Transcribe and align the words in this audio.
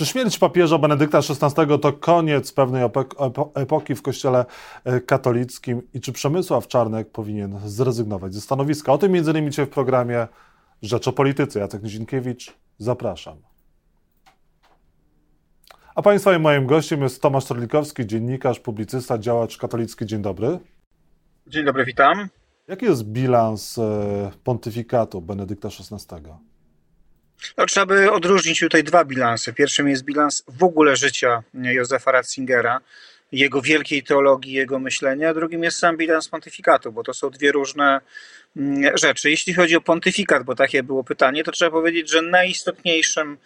Czy 0.00 0.06
śmierć 0.06 0.38
papieża 0.38 0.78
Benedykta 0.78 1.18
XVI 1.18 1.78
to 1.82 1.92
koniec 1.92 2.52
pewnej 2.52 2.82
epoki 3.54 3.94
w 3.94 4.02
Kościele 4.02 4.44
e, 4.84 5.00
katolickim 5.00 5.82
i 5.94 6.00
czy 6.00 6.12
Przemysław 6.12 6.68
Czarnek 6.68 7.10
powinien 7.10 7.60
zrezygnować 7.64 8.34
ze 8.34 8.40
stanowiska? 8.40 8.92
O 8.92 8.98
tym 8.98 9.12
między 9.12 9.30
innymi 9.30 9.50
dzisiaj 9.50 9.66
w 9.66 9.70
programie 9.70 10.28
Rzecz 10.82 11.08
o 11.08 11.12
Polityce. 11.12 11.60
Jacek 11.60 11.82
Nizinkiewicz, 11.82 12.54
zapraszam. 12.78 13.36
A 15.94 16.02
Państwa 16.02 16.36
i 16.36 16.38
moim 16.38 16.66
gościem 16.66 17.02
jest 17.02 17.22
Tomasz 17.22 17.44
Torlikowski, 17.44 18.06
dziennikarz, 18.06 18.60
publicysta, 18.60 19.18
działacz 19.18 19.56
katolicki. 19.56 20.06
Dzień 20.06 20.22
dobry. 20.22 20.58
Dzień 21.46 21.64
dobry, 21.64 21.84
witam. 21.84 22.28
Jaki 22.68 22.86
jest 22.86 23.04
bilans 23.04 23.78
e, 23.78 24.30
pontyfikatu 24.44 25.20
Benedykta 25.20 25.68
XVI? 25.68 26.49
No, 27.56 27.66
trzeba 27.66 27.86
by 27.86 28.12
odróżnić 28.12 28.60
tutaj 28.60 28.84
dwa 28.84 29.04
bilanse. 29.04 29.52
Pierwszym 29.52 29.88
jest 29.88 30.04
bilans 30.04 30.42
w 30.48 30.64
ogóle 30.64 30.96
życia 30.96 31.42
Józefa 31.54 32.12
Ratzingera, 32.12 32.80
jego 33.32 33.62
wielkiej 33.62 34.02
teologii, 34.02 34.52
jego 34.52 34.78
myślenia, 34.78 35.30
a 35.30 35.34
drugim 35.34 35.64
jest 35.64 35.78
sam 35.78 35.96
bilans 35.96 36.28
pontyfikatu, 36.28 36.92
bo 36.92 37.02
to 37.02 37.14
są 37.14 37.30
dwie 37.30 37.52
różne 37.52 38.00
mm, 38.56 38.96
rzeczy. 38.98 39.30
Jeśli 39.30 39.54
chodzi 39.54 39.76
o 39.76 39.80
pontyfikat, 39.80 40.42
bo 40.42 40.54
takie 40.54 40.82
było 40.82 41.04
pytanie, 41.04 41.44
to 41.44 41.52
trzeba 41.52 41.70
powiedzieć, 41.70 42.10
że 42.10 42.22
najistotniejszym 42.22 43.38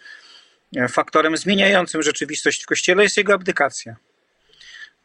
e, 0.75 0.87
faktorem 0.87 1.37
zmieniającym 1.37 2.03
rzeczywistość 2.03 2.63
w 2.63 2.65
Kościele 2.65 3.03
jest 3.03 3.17
jego 3.17 3.33
abdykacja. 3.33 3.95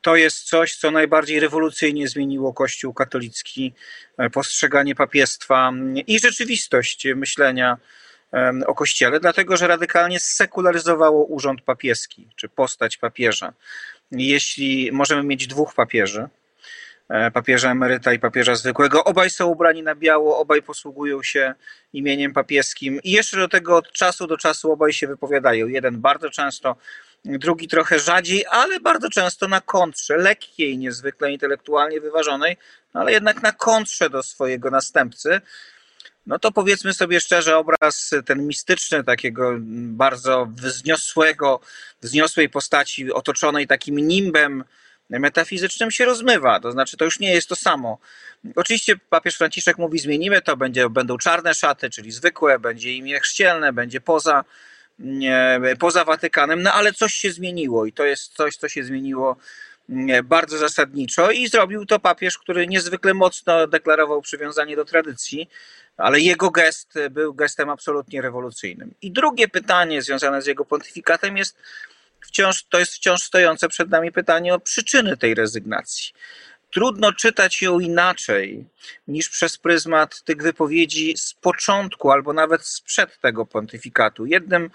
To 0.02 0.16
jest 0.16 0.43
coś, 0.43 0.77
co 0.77 0.91
najbardziej 0.91 1.41
rewolucyjnie 1.41 2.09
zmieniło 2.09 2.52
Kościół 2.52 2.95
katolicki, 2.95 3.73
e, 4.18 4.30
postrzeganie 4.30 4.95
papiestwa 4.95 5.68
mm, 5.68 5.96
i 5.96 6.18
rzeczywistość 6.18 7.07
myślenia 7.16 7.77
o 8.66 8.75
Kościele, 8.75 9.20
dlatego 9.20 9.57
że 9.57 9.66
radykalnie 9.66 10.20
sekularyzowało 10.20 11.25
urząd 11.25 11.62
papieski, 11.62 12.29
czy 12.37 12.48
postać 12.48 12.97
papieża. 12.97 13.52
Jeśli 14.11 14.93
możemy 14.93 15.23
mieć 15.23 15.46
dwóch 15.46 15.74
papieży, 15.74 16.29
e, 17.09 17.30
papieża 17.30 17.71
emeryta 17.71 18.13
i 18.13 18.19
papieża 18.19 18.54
zwykłego. 18.54 19.04
Obaj 19.04 19.30
są 19.30 19.46
ubrani 19.46 19.82
na 19.82 19.95
biało, 19.95 20.38
obaj 20.38 20.63
posługują 20.63 21.23
się 21.23 21.54
imieniem 21.93 22.32
papieskim 22.32 23.01
i 23.04 23.10
jeszcze 23.10 23.37
do 23.37 23.49
tego 23.49 23.77
od 23.77 23.93
czasu 23.93 24.27
do 24.27 24.37
czasu 24.37 24.73
obaj 24.73 24.93
się 24.93 25.07
wypowiadają. 25.07 25.66
Jeden 25.66 26.01
bardzo 26.01 26.30
często, 26.30 26.76
drugi 27.24 27.69
trochę 27.69 27.99
rzadziej, 27.99 28.45
ale 28.51 28.80
bardzo 28.80 29.10
często 29.10 29.49
na 29.49 29.60
kontrze, 29.60 30.16
lekkiej, 30.16 30.79
niezwykle 30.79 31.32
intelektualnie 31.32 32.01
wyważonej, 32.01 32.57
ale 32.93 33.13
jednak 33.13 33.43
na 33.43 33.52
kontrze 33.52 34.10
do 34.10 34.23
swojego 34.23 34.71
następcy 34.71 35.41
no 36.26 36.38
to 36.38 36.52
powiedzmy 36.52 36.93
sobie 36.93 37.21
szczerze, 37.21 37.57
obraz 37.57 38.10
ten 38.26 38.46
mistyczny, 38.46 39.04
takiego 39.04 39.52
bardzo 39.74 40.49
wzniosłego, 40.51 41.60
wzniosłej 42.02 42.49
postaci, 42.49 43.13
otoczonej 43.13 43.66
takim 43.66 43.96
nimbem 43.96 44.65
metafizycznym 45.10 45.91
się 45.91 46.04
rozmywa. 46.04 46.60
To 46.60 46.73
znaczy, 46.73 46.96
to 46.96 47.04
już 47.04 47.21
nie 47.21 47.35
jest 47.35 47.48
to 47.48 47.57
samo. 47.57 47.98
Oczywiście 48.57 48.96
papież 49.10 49.37
Franciszek 49.37 49.79
mówi, 49.79 49.98
zmienimy 49.98 50.43
to, 50.43 50.57
będzie, 50.57 50.91
będą 50.91 51.18
czarne 51.18 51.54
szaty, 51.54 51.91
czyli 51.91 52.13
zwykłe, 52.13 52.59
będzie 52.59 52.93
imię 52.93 53.21
chrzcielne, 53.21 53.73
będzie 53.73 54.01
poza, 54.01 54.45
nie, 54.98 55.60
poza 55.79 56.04
Watykanem, 56.04 56.63
no 56.63 56.73
ale 56.73 56.93
coś 56.93 57.15
się 57.15 57.32
zmieniło 57.32 57.87
i 57.87 57.93
to 57.93 58.04
jest 58.04 58.37
coś, 58.37 58.57
co 58.57 58.68
się 58.68 58.85
zmieniło 58.85 59.37
bardzo 60.24 60.59
zasadniczo 60.59 61.30
i 61.30 61.48
zrobił 61.48 61.87
to 61.87 61.98
papież, 61.98 62.38
który 62.38 62.66
niezwykle 62.66 63.15
mocno 63.15 63.66
deklarował 63.66 64.22
przywiązanie 64.22 64.76
do 64.76 64.84
tradycji, 64.84 65.48
ale 66.00 66.20
jego 66.20 66.50
gest 66.50 66.94
był 67.10 67.34
gestem 67.34 67.70
absolutnie 67.70 68.22
rewolucyjnym. 68.22 68.94
I 69.03 69.10
drugie 69.10 69.48
pytanie 69.48 70.03
związane 70.03 70.42
z 70.42 70.47
jego 70.47 70.65
pontyfikatem 70.65 71.37
jest 71.37 71.56
wciąż, 72.20 72.62
to 72.62 72.78
jest 72.78 72.94
wciąż 72.94 73.22
stojące 73.22 73.69
przed 73.69 73.91
nami 73.91 74.12
pytanie 74.12 74.54
o 74.54 74.60
przyczyny 74.60 75.16
tej 75.16 75.34
rezygnacji. 75.34 76.12
Trudno 76.70 77.12
czytać 77.12 77.62
ją 77.62 77.81
inaczej 77.81 78.65
niż 79.08 79.28
przez 79.28 79.58
pryzmat 79.58 80.22
tych 80.22 80.42
wypowiedzi 80.42 81.14
z 81.16 81.34
początku 81.34 82.10
albo 82.10 82.32
nawet 82.32 82.66
sprzed 82.66 83.20
tego 83.20 83.46
pontyfikatu. 83.46 84.26
Jednym 84.26 84.70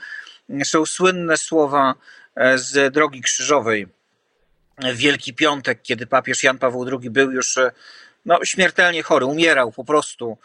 są 0.63 0.85
słynne 0.85 1.37
słowa 1.37 1.93
e, 2.35 2.57
z 2.57 2.93
drogi 2.93 3.21
krzyżowej. 3.21 3.87
Wielki 4.93 5.33
Piątek, 5.33 5.81
kiedy 5.81 6.07
papież 6.07 6.43
Jan 6.43 6.57
Paweł 6.57 6.85
II 7.01 7.09
był 7.09 7.31
już 7.31 7.57
e, 7.57 7.71
no, 8.25 8.45
śmiertelnie 8.45 9.03
chory, 9.03 9.25
umierał 9.25 9.71
po 9.71 9.83
prostu 9.83 10.37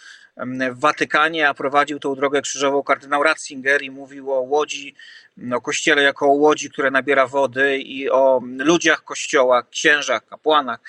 w 0.72 0.80
Watykanie, 0.80 1.48
a 1.48 1.54
prowadził 1.54 1.98
tą 1.98 2.14
drogę 2.14 2.42
krzyżową 2.42 2.82
kardynał 2.82 3.22
Ratzinger 3.22 3.82
i 3.82 3.90
mówił 3.90 4.32
o 4.32 4.40
łodzi, 4.40 4.94
o 5.52 5.60
kościele 5.60 6.02
jako 6.02 6.26
o 6.26 6.32
łodzi, 6.32 6.70
która 6.70 6.90
nabiera 6.90 7.26
wody 7.26 7.78
i 7.78 8.10
o 8.10 8.40
ludziach 8.58 9.04
kościoła, 9.04 9.62
księżach, 9.62 10.26
kapłanach, 10.26 10.80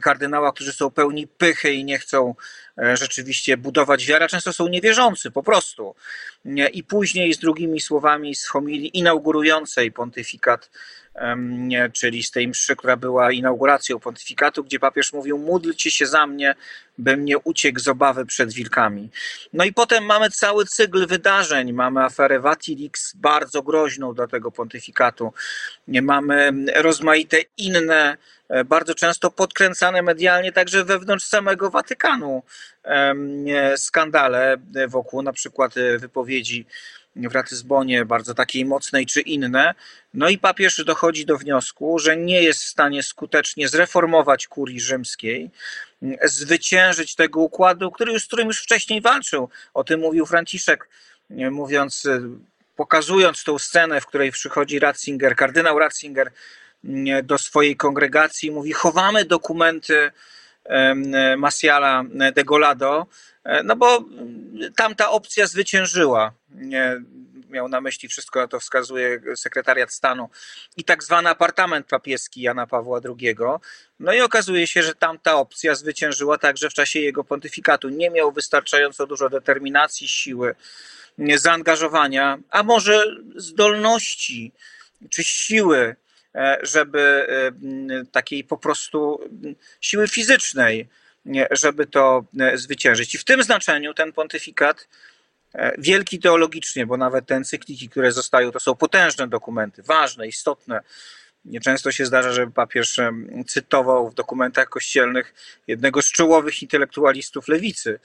kardynałach, 0.00 0.54
którzy 0.54 0.72
są 0.72 0.90
pełni 0.90 1.26
pychy 1.26 1.72
i 1.72 1.84
nie 1.84 1.98
chcą 1.98 2.34
e, 2.78 2.96
rzeczywiście 2.96 3.56
budować 3.56 4.06
wiary, 4.06 4.28
często 4.28 4.52
są 4.52 4.68
niewierzący 4.68 5.30
po 5.30 5.42
prostu. 5.42 5.94
I 6.72 6.84
później 6.84 7.34
z 7.34 7.38
drugimi 7.38 7.80
słowami 7.80 8.34
z 8.34 8.48
homilii 8.48 8.98
inaugurującej 8.98 9.92
pontyfikat 9.92 10.70
czyli 11.92 12.22
z 12.22 12.30
tej 12.30 12.48
mszy, 12.48 12.76
która 12.76 12.96
była 12.96 13.32
inauguracją 13.32 13.98
pontyfikatu, 13.98 14.64
gdzie 14.64 14.78
papież 14.78 15.12
mówił: 15.12 15.38
Módlcie 15.38 15.90
się 15.90 16.06
za 16.06 16.26
mnie, 16.26 16.54
bym 16.98 17.24
nie 17.24 17.38
uciekł 17.38 17.80
z 17.80 17.88
obawy 17.88 18.26
przed 18.26 18.52
wilkami. 18.52 19.10
No 19.52 19.64
i 19.64 19.72
potem 19.72 20.04
mamy 20.04 20.30
cały 20.30 20.66
cykl 20.66 21.06
wydarzeń. 21.06 21.72
Mamy 21.72 22.04
aferę 22.04 22.40
Vatilix, 22.40 23.12
bardzo 23.16 23.62
groźną 23.62 24.14
dla 24.14 24.26
tego 24.26 24.50
pontyfikatu. 24.50 25.32
Mamy 25.88 26.52
rozmaite 26.76 27.36
inne, 27.56 28.16
e, 28.48 28.64
bardzo 28.64 28.94
często 28.94 29.30
podkręcane 29.30 30.02
medialnie, 30.02 30.52
także 30.52 30.84
wewnątrz 30.84 31.24
samego 31.24 31.70
Watykanu 31.70 32.42
skandale 33.76 34.56
wokół 34.88 35.22
na 35.22 35.32
przykład 35.32 35.74
wypowiedzi 35.98 36.66
w 37.16 37.34
Ratyzbonie, 37.34 38.04
bardzo 38.04 38.34
takiej 38.34 38.64
mocnej 38.64 39.06
czy 39.06 39.20
inne. 39.20 39.74
No 40.14 40.28
i 40.28 40.38
papież 40.38 40.84
dochodzi 40.84 41.26
do 41.26 41.38
wniosku, 41.38 41.98
że 41.98 42.16
nie 42.16 42.42
jest 42.42 42.62
w 42.62 42.68
stanie 42.68 43.02
skutecznie 43.02 43.68
zreformować 43.68 44.46
kurii 44.46 44.80
rzymskiej, 44.80 45.50
zwyciężyć 46.24 47.14
tego 47.14 47.40
układu, 47.40 47.90
który 47.90 48.12
już, 48.12 48.22
z 48.22 48.26
którym 48.26 48.48
już 48.48 48.62
wcześniej 48.62 49.00
walczył. 49.00 49.48
O 49.74 49.84
tym 49.84 50.00
mówił 50.00 50.26
Franciszek, 50.26 50.88
mówiąc, 51.30 52.08
pokazując 52.76 53.44
tą 53.44 53.58
scenę, 53.58 54.00
w 54.00 54.06
której 54.06 54.32
przychodzi 54.32 54.78
Ratzinger, 54.78 55.36
kardynał 55.36 55.78
Ratzinger 55.78 56.32
do 57.22 57.38
swojej 57.38 57.76
kongregacji 57.76 58.48
i 58.48 58.52
mówi: 58.52 58.72
Chowamy 58.72 59.24
dokumenty 59.24 60.10
Masiala 61.36 62.04
de 62.34 62.44
Golado, 62.44 63.06
E, 63.44 63.62
no 63.62 63.76
bo 63.76 64.04
tamta 64.76 65.10
opcja 65.10 65.46
zwyciężyła. 65.46 66.32
Miał 67.50 67.68
na 67.68 67.80
myśli 67.80 68.08
wszystko, 68.08 68.40
na 68.40 68.48
to 68.48 68.60
wskazuje 68.60 69.20
sekretariat 69.36 69.92
stanu 69.92 70.28
i 70.76 70.84
tak 70.84 71.04
zwany 71.04 71.30
apartament 71.30 71.86
papieski 71.86 72.42
Jana 72.42 72.66
Pawła 72.66 73.00
II. 73.04 73.36
No 74.00 74.12
i 74.12 74.20
okazuje 74.20 74.66
się, 74.66 74.82
że 74.82 74.94
tamta 74.94 75.34
opcja 75.34 75.74
zwyciężyła 75.74 76.38
także 76.38 76.70
w 76.70 76.74
czasie 76.74 77.00
jego 77.00 77.24
pontyfikatu. 77.24 77.88
Nie 77.88 78.10
miał 78.10 78.32
wystarczająco 78.32 79.06
dużo 79.06 79.28
determinacji, 79.28 80.08
siły, 80.08 80.54
zaangażowania, 81.36 82.38
a 82.50 82.62
może 82.62 83.04
zdolności 83.36 84.52
czy 85.10 85.24
siły, 85.24 85.96
żeby 86.62 87.00
e, 87.00 88.04
takiej 88.12 88.44
po 88.44 88.56
prostu 88.56 89.20
siły 89.80 90.08
fizycznej, 90.08 90.88
żeby 91.50 91.86
to 91.86 92.24
e, 92.40 92.58
zwyciężyć. 92.58 93.14
I 93.14 93.18
w 93.18 93.24
tym 93.24 93.42
znaczeniu 93.42 93.94
ten 93.94 94.12
pontyfikat 94.12 94.88
e, 95.54 95.74
wielki 95.78 96.18
teologicznie, 96.18 96.86
bo 96.86 96.96
nawet 96.96 97.26
te 97.26 97.34
encykliki, 97.34 97.88
które 97.88 98.12
zostają, 98.12 98.50
to 98.50 98.60
są 98.60 98.74
potężne 98.74 99.28
dokumenty, 99.28 99.82
ważne, 99.82 100.26
istotne, 100.26 100.80
Nieczęsto 101.44 101.92
się 101.92 102.06
zdarza, 102.06 102.32
żeby 102.32 102.52
papież 102.52 103.00
cytował 103.46 104.10
w 104.10 104.14
dokumentach 104.14 104.68
kościelnych 104.68 105.34
jednego 105.66 106.02
z 106.02 106.12
czołowych 106.12 106.62
intelektualistów 106.62 107.48
lewicy, 107.48 108.00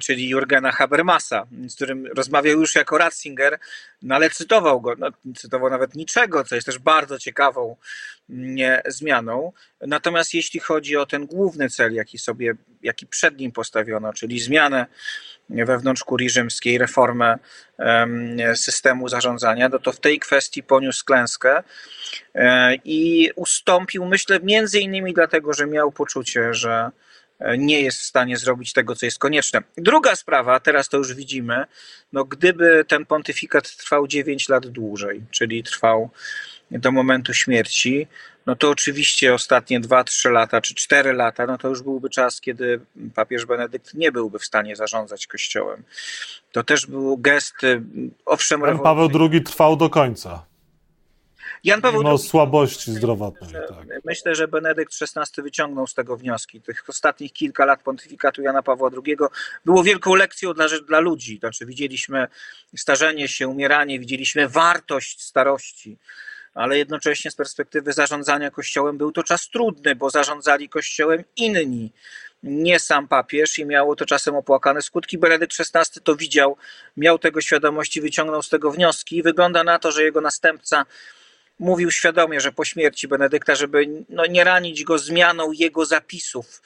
czyli 0.00 0.28
Jurgena 0.28 0.72
Habermasa, 0.72 1.46
z 1.68 1.74
którym 1.74 2.06
rozmawiał 2.06 2.60
już 2.60 2.74
jako 2.74 2.98
Ratzinger, 2.98 3.58
no 4.02 4.14
ale 4.14 4.30
cytował 4.30 4.80
go, 4.80 4.94
no, 4.98 5.08
cytował 5.36 5.70
nawet 5.70 5.94
niczego, 5.94 6.44
co 6.44 6.54
jest 6.54 6.66
też 6.66 6.78
bardzo 6.78 7.18
ciekawą 7.18 7.76
zmianą. 8.86 9.52
Natomiast 9.80 10.34
jeśli 10.34 10.60
chodzi 10.60 10.96
o 10.96 11.06
ten 11.06 11.26
główny 11.26 11.70
cel, 11.70 11.94
jaki 11.94 12.18
sobie, 12.18 12.54
jaki 12.82 13.06
przed 13.06 13.38
nim 13.38 13.52
postawiono, 13.52 14.12
czyli 14.12 14.40
zmianę 14.40 14.86
wewnątrz 15.50 16.04
kurii 16.04 16.30
rzymskiej, 16.30 16.78
reformę 16.78 17.38
systemu 18.54 19.08
zarządzania, 19.08 19.68
no 19.68 19.78
to 19.78 19.92
w 19.92 20.00
tej 20.00 20.18
kwestii 20.18 20.62
poniósł 20.62 21.04
klęskę 21.04 21.62
e, 22.34 22.74
i 22.74 23.30
ustąpił, 23.36 24.04
myślę, 24.04 24.40
między 24.42 24.80
innymi 24.80 25.14
dlatego, 25.14 25.52
że 25.52 25.66
miał 25.66 25.92
poczucie, 25.92 26.54
że 26.54 26.90
nie 27.58 27.82
jest 27.82 28.00
w 28.00 28.04
stanie 28.04 28.36
zrobić 28.36 28.72
tego, 28.72 28.96
co 28.96 29.06
jest 29.06 29.18
konieczne. 29.18 29.60
Druga 29.76 30.16
sprawa, 30.16 30.60
teraz 30.60 30.88
to 30.88 30.96
już 30.96 31.14
widzimy, 31.14 31.64
no 32.12 32.24
gdyby 32.24 32.84
ten 32.88 33.06
pontyfikat 33.06 33.76
trwał 33.76 34.06
9 34.06 34.48
lat 34.48 34.66
dłużej, 34.66 35.22
czyli 35.30 35.62
trwał 35.62 36.10
do 36.70 36.92
momentu 36.92 37.34
śmierci, 37.34 38.06
no 38.48 38.56
to 38.56 38.70
oczywiście 38.70 39.34
ostatnie 39.34 39.80
2-3 39.80 40.30
lata 40.30 40.60
czy 40.60 40.74
4 40.74 41.12
lata, 41.12 41.46
no 41.46 41.58
to 41.58 41.68
już 41.68 41.82
byłby 41.82 42.10
czas, 42.10 42.40
kiedy 42.40 42.80
papież 43.14 43.46
Benedykt 43.46 43.94
nie 43.94 44.12
byłby 44.12 44.38
w 44.38 44.44
stanie 44.44 44.76
zarządzać 44.76 45.26
kościołem. 45.26 45.82
To 46.52 46.64
też 46.64 46.86
był 46.86 47.18
gest, 47.18 47.54
owszem, 48.26 48.60
Jan 48.60 48.78
Paweł 48.78 49.08
II 49.20 49.42
trwał 49.42 49.76
do 49.76 49.90
końca. 49.90 50.44
Jan 51.64 51.80
Paweł 51.80 52.00
Mimo 52.00 52.10
II, 52.10 52.28
słabości 52.28 52.92
zdrowotnej. 52.92 53.50
Myślę, 53.52 53.68
tak. 53.68 54.04
myślę, 54.04 54.34
że 54.34 54.48
Benedykt 54.48 54.92
XVI 55.02 55.42
wyciągnął 55.42 55.86
z 55.86 55.94
tego 55.94 56.16
wnioski. 56.16 56.60
Tych 56.60 56.84
ostatnich 56.88 57.32
kilka 57.32 57.64
lat 57.64 57.82
pontyfikatu 57.82 58.42
Jana 58.42 58.62
Pawła 58.62 58.90
II 59.06 59.16
było 59.64 59.82
wielką 59.82 60.14
lekcją 60.14 60.54
dla, 60.54 60.66
dla 60.86 61.00
ludzi. 61.00 61.38
Znaczy, 61.38 61.66
widzieliśmy 61.66 62.28
starzenie 62.76 63.28
się, 63.28 63.48
umieranie, 63.48 63.98
widzieliśmy 63.98 64.48
wartość 64.48 65.22
starości 65.22 65.98
ale 66.58 66.78
jednocześnie 66.78 67.30
z 67.30 67.34
perspektywy 67.34 67.92
zarządzania 67.92 68.50
Kościołem 68.50 68.98
był 68.98 69.12
to 69.12 69.22
czas 69.22 69.48
trudny, 69.48 69.94
bo 69.94 70.10
zarządzali 70.10 70.68
Kościołem 70.68 71.24
inni, 71.36 71.92
nie 72.42 72.78
sam 72.78 73.08
papież 73.08 73.58
i 73.58 73.66
miało 73.66 73.96
to 73.96 74.06
czasem 74.06 74.34
opłakane 74.34 74.82
skutki. 74.82 75.18
Benedykt 75.18 75.52
XVI 75.60 76.00
to 76.04 76.16
widział, 76.16 76.56
miał 76.96 77.18
tego 77.18 77.40
świadomość 77.40 77.96
i 77.96 78.00
wyciągnął 78.00 78.42
z 78.42 78.48
tego 78.48 78.70
wnioski. 78.70 79.16
I 79.16 79.22
wygląda 79.22 79.64
na 79.64 79.78
to, 79.78 79.92
że 79.92 80.02
jego 80.02 80.20
następca 80.20 80.86
mówił 81.58 81.90
świadomie, 81.90 82.40
że 82.40 82.52
po 82.52 82.64
śmierci 82.64 83.08
Benedykta, 83.08 83.54
żeby 83.54 84.04
no, 84.08 84.26
nie 84.26 84.44
ranić 84.44 84.84
go 84.84 84.98
zmianą 84.98 85.52
jego 85.52 85.84
zapisów, 85.84 86.62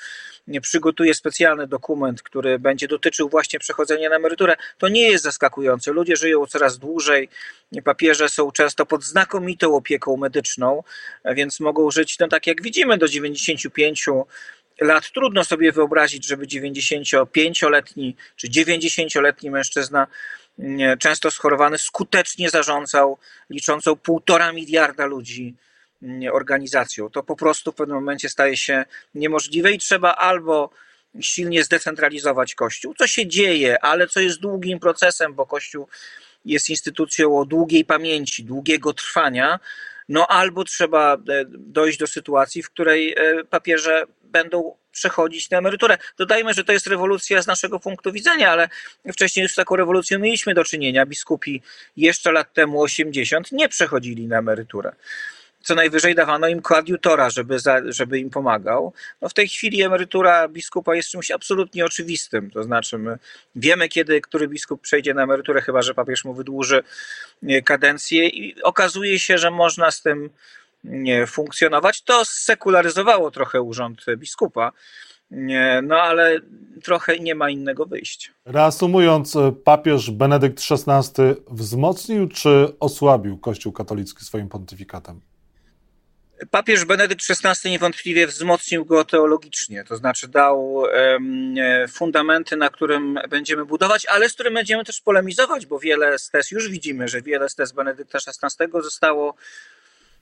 przygotuje 0.62 1.14
specjalny 1.14 1.66
dokument, 1.66 2.22
który 2.22 2.58
będzie 2.58 2.88
dotyczył 2.88 3.28
właśnie 3.28 3.58
przechodzenia 3.58 4.08
na 4.08 4.16
emeryturę. 4.16 4.56
To 4.78 4.88
nie 4.88 5.10
jest 5.10 5.24
zaskakujące. 5.24 5.92
Ludzie 5.92 6.16
żyją 6.16 6.46
coraz 6.46 6.78
dłużej. 6.78 7.28
Papieże 7.84 8.28
są 8.28 8.50
często 8.50 8.86
pod 8.86 9.04
znakomitą 9.04 9.76
opieką 9.76 10.16
medyczną, 10.16 10.82
więc 11.24 11.60
mogą 11.60 11.90
żyć, 11.90 12.18
no 12.18 12.28
tak 12.28 12.46
jak 12.46 12.62
widzimy, 12.62 12.98
do 12.98 13.08
95 13.08 14.06
lat. 14.80 15.10
Trudno 15.10 15.44
sobie 15.44 15.72
wyobrazić, 15.72 16.26
żeby 16.26 16.46
95-letni 16.46 18.16
czy 18.36 18.48
90-letni 18.48 19.50
mężczyzna 19.50 20.06
często 20.98 21.30
schorowany, 21.30 21.78
skutecznie 21.78 22.50
zarządzał 22.50 23.18
liczącą 23.50 23.96
półtora 23.96 24.52
miliarda 24.52 25.06
ludzi 25.06 25.54
organizacją. 26.32 27.10
To 27.10 27.22
po 27.22 27.36
prostu 27.36 27.72
w 27.72 27.74
pewnym 27.74 27.96
momencie 27.96 28.28
staje 28.28 28.56
się 28.56 28.84
niemożliwe 29.14 29.72
i 29.72 29.78
trzeba 29.78 30.14
albo 30.14 30.70
silnie 31.20 31.64
zdecentralizować 31.64 32.54
Kościół, 32.54 32.94
co 32.94 33.06
się 33.06 33.26
dzieje, 33.26 33.84
ale 33.84 34.08
co 34.08 34.20
jest 34.20 34.40
długim 34.40 34.80
procesem, 34.80 35.34
bo 35.34 35.46
Kościół 35.46 35.88
jest 36.44 36.70
instytucją 36.70 37.38
o 37.38 37.44
długiej 37.44 37.84
pamięci, 37.84 38.44
długiego 38.44 38.92
trwania, 38.92 39.58
no 40.08 40.26
albo 40.26 40.64
trzeba 40.64 41.14
e, 41.14 41.18
dojść 41.48 41.98
do 41.98 42.06
sytuacji, 42.06 42.62
w 42.62 42.70
której 42.70 43.14
e, 43.16 43.44
papieże 43.44 44.04
będą 44.22 44.76
przechodzić 44.92 45.50
na 45.50 45.58
emeryturę. 45.58 45.98
Dodajmy, 46.18 46.54
że 46.54 46.64
to 46.64 46.72
jest 46.72 46.86
rewolucja 46.86 47.42
z 47.42 47.46
naszego 47.46 47.80
punktu 47.80 48.12
widzenia, 48.12 48.50
ale 48.50 48.68
wcześniej 49.12 49.42
już 49.42 49.52
z 49.52 49.56
taką 49.56 49.76
rewolucją 49.76 50.18
mieliśmy 50.18 50.54
do 50.54 50.64
czynienia. 50.64 51.06
Biskupi 51.06 51.62
jeszcze 51.96 52.32
lat 52.32 52.52
temu 52.52 52.82
80 52.82 53.52
nie 53.52 53.68
przechodzili 53.68 54.28
na 54.28 54.38
emeryturę 54.38 54.92
co 55.62 55.74
najwyżej 55.74 56.14
dawano 56.14 56.48
im 56.48 56.62
koadiutora, 56.62 57.30
żeby, 57.30 57.58
za, 57.58 57.80
żeby 57.86 58.18
im 58.18 58.30
pomagał. 58.30 58.92
No 59.20 59.28
w 59.28 59.34
tej 59.34 59.48
chwili 59.48 59.82
emerytura 59.82 60.48
biskupa 60.48 60.94
jest 60.94 61.08
czymś 61.08 61.30
absolutnie 61.30 61.84
oczywistym. 61.84 62.50
To 62.50 62.62
znaczy, 62.62 62.98
my 62.98 63.18
wiemy, 63.56 63.88
kiedy 63.88 64.20
który 64.20 64.48
biskup 64.48 64.80
przejdzie 64.80 65.14
na 65.14 65.22
emeryturę, 65.22 65.62
chyba 65.62 65.82
że 65.82 65.94
papież 65.94 66.24
mu 66.24 66.34
wydłuży 66.34 66.82
e, 67.48 67.62
kadencję, 67.62 68.28
i 68.28 68.62
okazuje 68.62 69.18
się, 69.18 69.38
że 69.38 69.50
można 69.50 69.90
z 69.90 70.02
tym 70.02 70.30
funkcjonować. 71.26 72.02
To 72.02 72.24
sekularyzowało 72.24 73.30
trochę 73.30 73.62
urząd 73.62 74.04
biskupa. 74.16 74.72
No 75.82 75.96
ale 75.96 76.40
trochę 76.82 77.18
nie 77.18 77.34
ma 77.34 77.50
innego 77.50 77.86
wyjścia. 77.86 78.30
Reasumując, 78.44 79.34
papież 79.64 80.10
Benedykt 80.10 80.62
XVI 80.70 81.22
wzmocnił 81.50 82.28
czy 82.28 82.68
osłabił 82.80 83.38
Kościół 83.38 83.72
katolicki 83.72 84.24
swoim 84.24 84.48
pontyfikatem? 84.48 85.20
Papież 86.50 86.84
Benedykt 86.84 87.22
XVI 87.30 87.70
niewątpliwie 87.70 88.26
wzmocnił 88.26 88.84
go 88.84 89.04
teologicznie, 89.04 89.84
to 89.84 89.96
znaczy 89.96 90.28
dał 90.28 90.84
fundamenty, 91.88 92.56
na 92.56 92.70
którym 92.70 93.18
będziemy 93.28 93.64
budować, 93.64 94.06
ale 94.06 94.28
z 94.28 94.34
którym 94.34 94.54
będziemy 94.54 94.84
też 94.84 95.00
polemizować, 95.00 95.66
bo 95.66 95.78
wiele 95.78 96.18
z 96.18 96.30
tez, 96.30 96.50
już 96.50 96.68
widzimy, 96.68 97.08
że 97.08 97.22
wiele 97.22 97.48
z 97.48 97.54
tez 97.54 97.72
Benedykta 97.72 98.18
XVI 98.18 98.82
zostało 98.82 99.34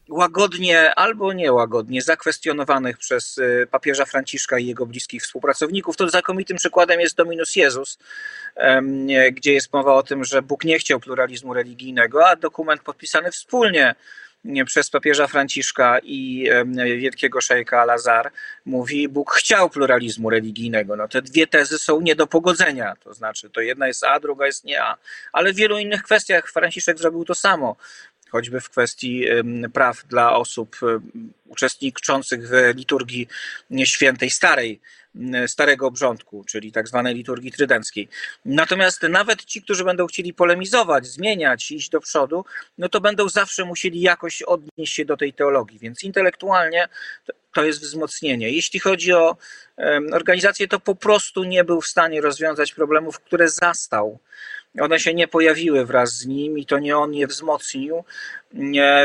łagodnie 0.09 0.95
albo 0.95 1.33
niełagodnie 1.33 2.03
zakwestionowanych 2.03 2.99
przez 2.99 3.39
y, 3.39 3.69
papieża 3.71 4.05
Franciszka 4.05 4.59
i 4.59 4.67
jego 4.67 4.87
bliskich 4.87 5.23
współpracowników. 5.23 5.97
To 5.97 6.09
znakomitym 6.09 6.57
przykładem 6.57 7.01
jest 7.01 7.17
Dominus 7.17 7.57
Jezus, 7.57 7.99
gdzie 9.33 9.53
jest 9.53 9.73
mowa 9.73 9.95
o 9.95 10.03
tym, 10.03 10.25
że 10.25 10.43
Bóg 10.43 10.65
nie 10.65 10.79
chciał 10.79 11.01
pluralizmu 11.01 11.55
religijnego, 11.55 12.29
a 12.29 12.37
dokument 12.37 12.83
podpisany 12.83 13.31
wspólnie 13.31 13.95
przez 14.67 14.91
papieża 14.91 15.27
Franciszka 15.27 15.99
i 16.03 16.49
wielkiego 16.77 17.41
szejka 17.41 17.85
Lazar 17.85 18.31
mówi, 18.65 19.09
Bóg 19.09 19.35
chciał 19.35 19.71
pluralizmu 19.71 20.31
religijnego. 20.31 20.97
No, 20.97 21.09
te 21.09 21.23
dwie 21.23 21.47
tezy 21.47 21.79
są 21.79 22.01
nie 22.01 22.17
do 22.17 22.27
pogodzenia, 22.27 22.97
to 23.05 23.15
znaczy 23.15 23.51
to 23.51 23.61
jedna 23.61 23.87
jest 23.87 24.05
A, 24.05 24.21
druga 24.21 24.47
jest 24.47 24.65
nie 24.65 24.83
A, 24.83 24.97
ale 25.33 25.53
w 25.53 25.57
wielu 25.57 25.79
innych 25.79 26.03
kwestiach 26.03 26.51
Franciszek 26.51 26.99
zrobił 26.99 27.25
to 27.25 27.35
samo 27.35 27.77
choćby 28.33 28.61
w 28.61 28.71
kwestii 28.71 29.25
praw 29.75 30.07
dla 30.07 30.37
osób 30.37 30.77
uczestniczących 31.47 32.49
w 32.49 32.53
liturgii 32.77 33.29
świętej 33.85 34.31
starej, 34.31 34.81
starego 35.47 35.87
obrządku, 35.87 36.45
czyli 36.45 36.73
tak 36.73 36.89
zwanej 36.89 37.15
liturgii 37.15 37.53
trydenckiej. 37.53 38.09
Natomiast 38.45 39.03
nawet 39.03 39.45
ci, 39.45 39.63
którzy 39.63 39.85
będą 39.85 40.07
chcieli 40.07 40.35
polemizować, 40.35 41.07
zmieniać, 41.07 41.71
iść 41.71 41.89
do 41.89 42.01
przodu, 42.01 42.45
no 42.79 42.89
to 42.89 43.01
będą 43.01 43.29
zawsze 43.29 43.65
musieli 43.65 44.01
jakoś 44.01 44.43
odnieść 44.43 44.95
się 44.95 45.05
do 45.05 45.17
tej 45.17 45.33
teologii, 45.33 45.79
więc 45.79 46.03
intelektualnie 46.03 46.89
to 47.55 47.65
jest 47.65 47.81
wzmocnienie. 47.81 48.51
Jeśli 48.51 48.81
chodzi 48.81 49.13
o 49.13 49.37
organizację, 50.13 50.69
to 50.69 50.81
po 50.81 50.95
prostu 50.95 51.45
nie 51.45 51.65
był 51.65 51.81
w 51.81 51.87
stanie 51.87 52.21
rozwiązać 52.21 52.75
problemów, 52.75 53.21
które 53.21 53.49
zastał 53.49 54.19
one 54.81 55.01
się 55.01 55.15
nie 55.15 55.29
pojawiły 55.29 55.87
wraz 55.87 56.17
z 56.17 56.27
nim 56.27 56.59
i 56.59 56.67
to 56.67 56.79
nie 56.79 56.99
on 56.99 57.15
je 57.15 57.27
wzmocnił. 57.27 58.05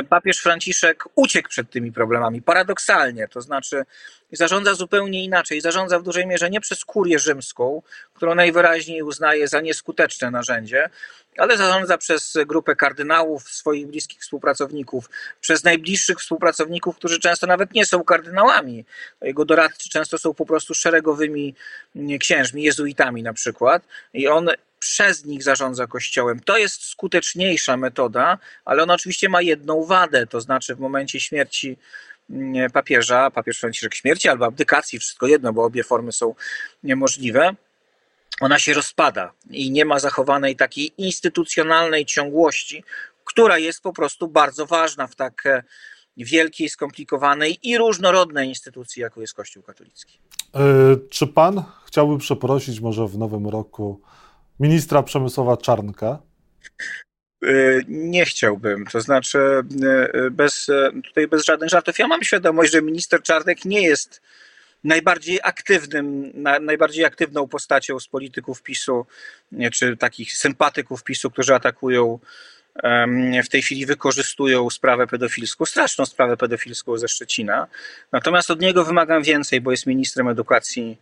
Papież 0.09 0.37
Franciszek 0.37 1.03
uciekł 1.15 1.49
przed 1.49 1.69
tymi 1.69 1.91
problemami, 1.91 2.41
paradoksalnie, 2.41 3.27
to 3.27 3.41
znaczy 3.41 3.85
zarządza 4.31 4.73
zupełnie 4.73 5.23
inaczej. 5.23 5.61
Zarządza 5.61 5.99
w 5.99 6.03
dużej 6.03 6.27
mierze 6.27 6.49
nie 6.49 6.61
przez 6.61 6.85
kurię 6.85 7.19
rzymską, 7.19 7.81
którą 8.13 8.35
najwyraźniej 8.35 9.03
uznaje 9.03 9.47
za 9.47 9.61
nieskuteczne 9.61 10.31
narzędzie, 10.31 10.89
ale 11.37 11.57
zarządza 11.57 11.97
przez 11.97 12.37
grupę 12.45 12.75
kardynałów, 12.75 13.43
swoich 13.49 13.87
bliskich 13.87 14.21
współpracowników, 14.21 15.09
przez 15.41 15.63
najbliższych 15.63 16.19
współpracowników, 16.19 16.95
którzy 16.95 17.19
często 17.19 17.47
nawet 17.47 17.73
nie 17.73 17.85
są 17.85 18.03
kardynałami. 18.03 18.85
Jego 19.21 19.45
doradcy 19.45 19.89
często 19.89 20.17
są 20.17 20.33
po 20.33 20.45
prostu 20.45 20.73
szeregowymi 20.73 21.55
księżmi, 22.19 22.63
jezuitami 22.63 23.23
na 23.23 23.33
przykład. 23.33 23.83
I 24.13 24.27
on 24.27 24.49
przez 24.85 25.25
nich 25.25 25.43
zarządza 25.43 25.87
Kościołem. 25.87 26.39
To 26.39 26.57
jest 26.57 26.83
skuteczniejsza 26.83 27.77
metoda, 27.77 28.37
ale 28.65 28.83
ona 28.83 28.93
oczywiście 28.93 29.29
ma 29.29 29.41
jedną 29.41 29.83
wadę, 29.83 30.27
to 30.27 30.41
znaczy 30.41 30.75
w 30.75 30.79
momencie 30.79 31.19
śmierci 31.19 31.77
mm, 32.29 32.71
papieża, 32.71 33.31
papież 33.31 33.59
Franciszek 33.59 33.95
śmierci 33.95 34.29
albo 34.29 34.45
abdykacji, 34.45 34.99
wszystko 34.99 35.27
jedno, 35.27 35.53
bo 35.53 35.63
obie 35.63 35.83
formy 35.83 36.11
są 36.11 36.35
niemożliwe, 36.83 37.55
ona 38.41 38.59
się 38.59 38.73
rozpada 38.73 39.31
i 39.49 39.71
nie 39.71 39.85
ma 39.85 39.99
zachowanej 39.99 40.55
takiej 40.55 40.93
instytucjonalnej 40.97 42.05
ciągłości, 42.05 42.83
która 43.23 43.57
jest 43.57 43.81
po 43.81 43.93
prostu 43.93 44.27
bardzo 44.27 44.65
ważna 44.65 45.07
w 45.07 45.15
tak 45.15 45.45
e, 45.45 45.63
wielkiej, 46.17 46.69
skomplikowanej 46.69 47.59
i 47.63 47.77
różnorodnej 47.77 48.49
instytucji, 48.49 49.01
jaką 49.01 49.21
jest 49.21 49.33
Kościół 49.33 49.63
katolicki. 49.63 50.19
Yy, 50.53 51.07
czy 51.09 51.27
pan 51.27 51.63
chciałby 51.85 52.17
przeprosić 52.17 52.79
może 52.79 53.07
w 53.07 53.17
nowym 53.17 53.47
roku 53.47 54.01
ministra 54.59 55.03
Przemysława 55.03 55.57
Czarnka? 55.57 56.19
Y, 57.43 57.85
nie 57.87 58.25
chciałbym, 58.25 58.85
to 58.85 59.01
znaczy 59.01 59.39
y, 60.15 60.31
bez, 60.31 60.67
tutaj 61.03 61.27
bez 61.27 61.45
żadnych 61.45 61.69
żartów. 61.69 61.99
Ja 61.99 62.07
mam 62.07 62.23
świadomość, 62.23 62.71
że 62.71 62.81
minister 62.81 63.21
Czarnek 63.21 63.65
nie 63.65 63.81
jest 63.81 64.21
najbardziej 64.83 65.39
aktywnym, 65.43 66.31
najbardziej 66.61 67.05
aktywną 67.05 67.47
postacią 67.47 67.99
z 67.99 68.07
polityków 68.07 68.63
PiSu, 68.63 69.05
czy 69.73 69.97
takich 69.97 70.33
sympatyków 70.33 71.03
PiSu, 71.03 71.31
którzy 71.31 71.55
atakują 71.55 72.19
w 73.43 73.49
tej 73.49 73.61
chwili 73.61 73.85
wykorzystują 73.85 74.69
sprawę 74.69 75.07
pedofilską, 75.07 75.65
straszną 75.65 76.05
sprawę 76.05 76.37
pedofilską 76.37 76.97
ze 76.97 77.07
Szczecina. 77.07 77.67
Natomiast 78.11 78.51
od 78.51 78.61
niego 78.61 78.85
wymagam 78.85 79.23
więcej, 79.23 79.61
bo 79.61 79.71
jest 79.71 79.85
ministrem 79.85 80.27
edukacji 80.27 80.97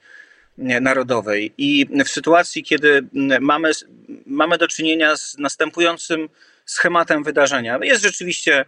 narodowej. 0.57 1.53
I 1.57 1.87
w 2.05 2.09
sytuacji, 2.09 2.63
kiedy 2.63 3.07
mamy, 3.41 3.71
mamy 4.25 4.57
do 4.57 4.67
czynienia 4.67 5.17
z 5.17 5.37
następującym 5.37 6.29
schematem 6.65 7.23
wydarzenia, 7.23 7.79
jest 7.81 8.03
rzeczywiście 8.03 8.65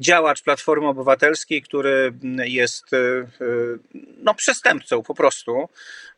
działacz 0.00 0.42
Platformy 0.42 0.88
Obywatelskiej, 0.88 1.62
który 1.62 2.12
jest 2.44 2.92
e, 2.92 2.98
e, 2.98 3.26
no, 4.22 4.34
przestępcą 4.34 5.02
po 5.02 5.14
prostu, 5.14 5.68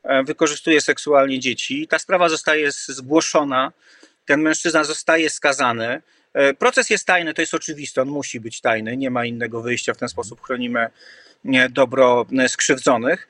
e, 0.02 0.22
wykorzystuje 0.22 0.80
seksualnie 0.80 1.40
dzieci. 1.40 1.88
Ta 1.88 1.98
sprawa 1.98 2.28
zostaje 2.28 2.72
zgłoszona, 2.72 3.72
ten 4.26 4.42
mężczyzna 4.42 4.84
zostaje 4.84 5.30
skazany. 5.30 6.02
Proces 6.58 6.90
jest 6.90 7.06
tajny, 7.06 7.34
to 7.34 7.42
jest 7.42 7.54
oczywiste, 7.54 8.02
on 8.02 8.08
musi 8.08 8.40
być 8.40 8.60
tajny, 8.60 8.96
nie 8.96 9.10
ma 9.10 9.24
innego 9.24 9.62
wyjścia, 9.62 9.94
w 9.94 9.96
ten 9.96 10.08
sposób 10.08 10.42
chronimy 10.42 10.90
dobro 11.70 12.26
skrzywdzonych. 12.48 13.28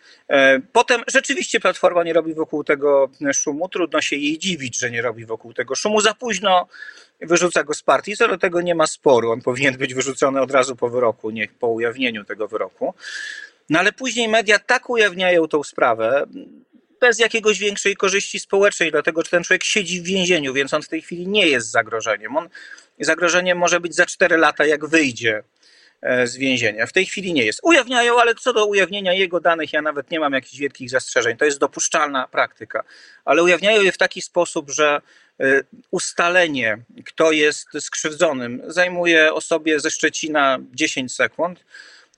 Potem 0.73 1.03
rzeczywiście 1.07 1.61
Platforma 1.61 2.05
nie 2.05 2.13
robi 2.13 2.35
wokół 2.35 2.65
tego 2.65 3.11
szumu, 3.35 3.69
trudno 3.69 4.01
się 4.01 4.17
jej 4.17 4.39
dziwić, 4.39 4.79
że 4.79 4.91
nie 4.91 5.03
robi 5.03 5.27
wokół 5.27 5.53
tego 5.53 5.75
szumu. 5.75 6.01
Za 6.01 6.15
późno 6.15 6.69
wyrzuca 7.21 7.65
go 7.65 7.75
z 7.75 7.83
partii. 7.83 8.17
Co 8.17 8.29
do 8.29 8.39
tego 8.39 8.61
nie 8.61 8.75
ma 8.75 8.87
sporu. 8.87 9.31
On 9.31 9.41
powinien 9.41 9.77
być 9.77 9.95
wyrzucony 9.95 10.41
od 10.41 10.51
razu 10.51 10.77
po 10.77 10.89
wyroku, 10.89 11.31
nie 11.31 11.49
po 11.49 11.69
ujawnieniu 11.69 12.25
tego 12.25 12.49
wyroku. 12.49 12.95
No 13.71 13.79
ale 13.79 13.93
później 13.93 14.29
media 14.29 14.59
tak 14.59 14.91
ujawniają 14.91 15.49
tą 15.49 15.63
sprawę, 15.63 16.27
bez 17.01 17.19
jakiegoś 17.19 17.59
większej 17.59 17.97
korzyści 17.97 18.41
społecznej, 18.41 18.91
dlatego 18.91 19.23
że 19.23 19.31
ten 19.31 19.45
człowiek 19.45 19.65
siedzi 19.65 20.01
w 20.01 20.05
więzieniu, 20.05 20.55
więc 20.55 20.75
on 20.75 20.83
w 20.83 20.89
tej 20.89 21.03
chwili 21.03 21.29
nie 21.29 21.47
jest 21.47 21.71
zagrożeniem. 21.71 22.37
On 22.37 22.49
zagrożeniem 23.01 23.59
może 23.59 23.81
być 23.81 23.95
za 23.95 24.07
4 24.07 24.37
lata, 24.37 24.67
jak 24.67 24.87
wyjdzie 24.87 25.37
e, 25.39 25.43
z 26.25 26.37
więzienia. 26.37 26.87
W 26.87 26.93
tej 26.93 27.07
chwili 27.07 27.33
nie 27.33 27.45
jest. 27.45 27.61
Ujawniają, 27.63 28.21
ale 28.21 28.35
co 28.35 28.53
do 28.53 28.67
ujawnienia 28.67 29.13
jego 29.13 29.41
danych, 29.41 29.73
ja 29.73 29.83
nawet 29.83 30.11
nie 30.11 30.21
mam 30.21 30.33
jakichś 30.33 30.59
wielkich 30.59 30.91
zastrzeżeń. 30.91 31.37
To 31.37 31.45
jest 31.45 31.59
dopuszczalna 31.59 32.29
praktyka. 32.29 32.85
Ale 33.25 33.43
ujawniają 33.43 33.83
je 33.83 33.93
w 33.93 33.99
taki 33.99 34.23
sposób, 34.23 34.71
że 34.71 35.01
Y, 35.41 35.65
ustalenie, 35.91 36.79
kto 37.07 37.33
jest 37.33 37.69
skrzywdzonym, 37.81 38.63
zajmuje 38.67 39.35
osobie 39.35 39.81
ze 39.81 39.91
Szczecina 39.91 40.59
10 40.73 41.15
sekund, 41.15 41.65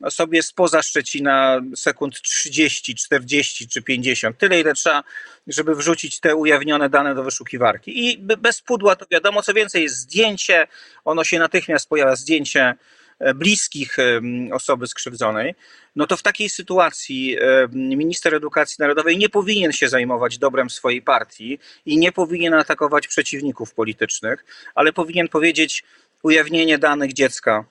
osobie 0.02 0.42
spoza 0.42 0.82
Szczecina 0.82 1.60
sekund 1.76 2.22
30, 2.22 2.94
40 2.94 3.68
czy 3.68 3.82
50. 3.82 4.38
Tyle, 4.38 4.60
ile 4.60 4.74
trzeba, 4.74 5.04
żeby 5.46 5.74
wrzucić 5.74 6.20
te 6.20 6.36
ujawnione 6.36 6.88
dane 6.88 7.14
do 7.14 7.22
wyszukiwarki. 7.22 8.08
I 8.08 8.18
bez 8.18 8.62
pudła 8.62 8.96
to 8.96 9.06
wiadomo, 9.10 9.42
co 9.42 9.54
więcej, 9.54 9.82
jest 9.82 9.96
zdjęcie, 9.96 10.66
ono 11.04 11.24
się 11.24 11.38
natychmiast 11.38 11.88
pojawia, 11.88 12.16
zdjęcie 12.16 12.60
E, 12.60 12.74
bliskich 13.34 13.98
e, 13.98 14.20
osoby 14.52 14.86
skrzywdzonej, 14.86 15.54
no 15.96 16.06
to 16.06 16.16
w 16.16 16.22
takiej 16.22 16.50
sytuacji 16.50 17.36
e, 17.40 17.68
minister 17.72 18.34
edukacji 18.34 18.76
narodowej 18.78 19.18
nie 19.18 19.28
powinien 19.28 19.72
się 19.72 19.88
zajmować 19.88 20.38
dobrem 20.38 20.70
swojej 20.70 21.02
partii 21.02 21.58
i 21.86 21.98
nie 21.98 22.12
powinien 22.12 22.54
atakować 22.54 23.08
przeciwników 23.08 23.74
politycznych, 23.74 24.44
ale 24.74 24.92
powinien 24.92 25.28
powiedzieć 25.28 25.84
ujawnienie 26.22 26.78
danych 26.78 27.12
dziecka 27.12 27.64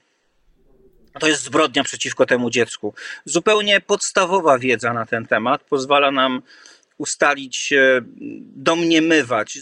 to 1.19 1.27
jest 1.27 1.43
zbrodnia 1.43 1.83
przeciwko 1.83 2.25
temu 2.25 2.49
dziecku. 2.49 2.93
Zupełnie 3.25 3.81
podstawowa 3.81 4.59
wiedza 4.59 4.93
na 4.93 5.05
ten 5.05 5.25
temat 5.25 5.63
pozwala 5.63 6.11
nam 6.11 6.41
ustalić, 6.97 7.73
domniemywać, 8.55 9.59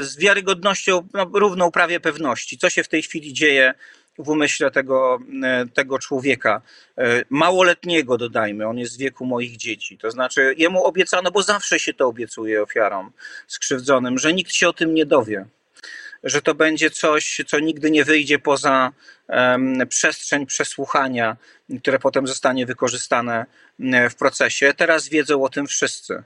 z 0.00 0.16
wiarygodnością 0.16 1.08
no, 1.14 1.30
równą 1.34 1.70
prawie 1.70 2.00
pewności, 2.00 2.58
co 2.58 2.70
się 2.70 2.82
w 2.82 2.88
tej 2.88 3.02
chwili 3.02 3.32
dzieje 3.32 3.74
w 4.18 4.28
umyśle 4.28 4.70
tego, 4.70 5.18
e, 5.42 5.66
tego 5.74 5.98
człowieka. 5.98 6.62
E, 6.98 7.24
małoletniego 7.30 8.18
dodajmy, 8.18 8.66
on 8.66 8.78
jest 8.78 8.96
w 8.96 8.98
wieku 8.98 9.26
moich 9.26 9.56
dzieci. 9.56 9.98
To 9.98 10.10
znaczy, 10.10 10.54
jemu 10.56 10.84
obiecano, 10.84 11.30
bo 11.30 11.42
zawsze 11.42 11.78
się 11.78 11.94
to 11.94 12.06
obiecuje 12.06 12.62
ofiarom 12.62 13.12
skrzywdzonym, 13.46 14.18
że 14.18 14.32
nikt 14.32 14.52
się 14.52 14.68
o 14.68 14.72
tym 14.72 14.94
nie 14.94 15.06
dowie. 15.06 15.44
Że 16.24 16.42
to 16.42 16.54
będzie 16.54 16.90
coś, 16.90 17.40
co 17.46 17.60
nigdy 17.60 17.90
nie 17.90 18.04
wyjdzie 18.04 18.38
poza 18.38 18.92
um, 19.28 19.88
przestrzeń 19.88 20.46
przesłuchania, 20.46 21.36
które 21.80 21.98
potem 21.98 22.26
zostanie 22.26 22.66
wykorzystane 22.66 23.46
w 24.10 24.14
procesie. 24.14 24.74
Teraz 24.76 25.08
wiedzą 25.08 25.42
o 25.42 25.48
tym 25.48 25.66
wszyscy. 25.66 26.22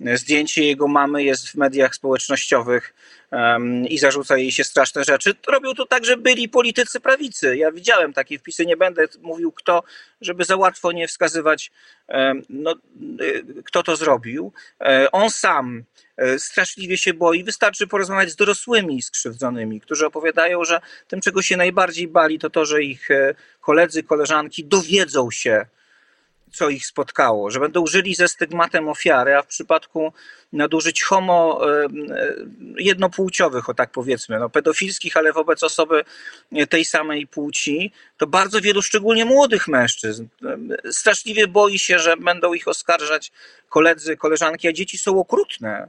Zdjęcie 0.00 0.64
jego 0.64 0.88
mamy 0.88 1.24
jest 1.24 1.48
w 1.48 1.54
mediach 1.54 1.94
społecznościowych 1.94 2.94
um, 3.30 3.86
i 3.86 3.98
zarzuca 3.98 4.36
jej 4.36 4.52
się 4.52 4.64
straszne 4.64 5.04
rzeczy. 5.04 5.34
Robią 5.48 5.74
to 5.74 5.86
także 5.86 6.16
byli 6.16 6.48
politycy 6.48 7.00
prawicy. 7.00 7.56
Ja 7.56 7.72
widziałem 7.72 8.12
takie 8.12 8.38
wpisy, 8.38 8.66
nie 8.66 8.76
będę 8.76 9.04
mówił 9.22 9.52
kto, 9.52 9.82
żeby 10.20 10.44
za 10.44 10.56
łatwo 10.56 10.92
nie 10.92 11.08
wskazywać, 11.08 11.70
um, 12.08 12.42
no, 12.48 12.74
y, 13.20 13.44
kto 13.64 13.82
to 13.82 13.96
zrobił. 13.96 14.52
Um, 14.80 15.08
on 15.12 15.30
sam 15.30 15.84
e, 16.16 16.38
straszliwie 16.38 16.98
się 16.98 17.14
boi. 17.14 17.44
Wystarczy 17.44 17.86
porozmawiać 17.86 18.30
z 18.30 18.36
dorosłymi 18.36 19.02
skrzywdzonymi, 19.02 19.80
którzy 19.80 20.06
opowiadają, 20.06 20.64
że 20.64 20.80
tym, 21.08 21.20
czego 21.20 21.42
się 21.42 21.56
najbardziej 21.56 22.08
bali, 22.08 22.38
to 22.38 22.50
to, 22.50 22.64
że 22.64 22.82
ich 22.82 23.10
e, 23.10 23.34
koledzy, 23.60 24.02
koleżanki 24.02 24.64
dowiedzą 24.64 25.30
się, 25.30 25.66
co 26.54 26.68
ich 26.68 26.86
spotkało, 26.86 27.50
że 27.50 27.60
będą 27.60 27.86
żyli 27.86 28.14
ze 28.14 28.28
stygmatem 28.28 28.88
ofiary, 28.88 29.36
a 29.36 29.42
w 29.42 29.46
przypadku 29.46 30.12
nadużyć 30.52 31.02
homo 31.02 31.60
jednopłciowych, 32.78 33.68
o 33.68 33.74
tak 33.74 33.90
powiedzmy, 33.90 34.38
no, 34.38 34.50
pedofilskich, 34.50 35.16
ale 35.16 35.32
wobec 35.32 35.62
osoby 35.62 36.04
tej 36.70 36.84
samej 36.84 37.26
płci, 37.26 37.92
to 38.16 38.26
bardzo 38.26 38.60
wielu, 38.60 38.82
szczególnie 38.82 39.24
młodych 39.24 39.68
mężczyzn, 39.68 40.26
straszliwie 40.90 41.48
boi 41.48 41.78
się, 41.78 41.98
że 41.98 42.16
będą 42.16 42.54
ich 42.54 42.68
oskarżać 42.68 43.32
koledzy, 43.68 44.16
koleżanki, 44.16 44.68
a 44.68 44.72
dzieci 44.72 44.98
są 44.98 45.20
okrutne 45.20 45.88